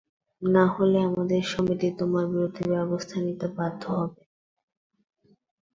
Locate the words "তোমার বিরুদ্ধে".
1.99-2.63